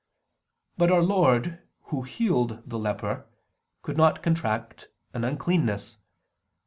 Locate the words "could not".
3.83-4.23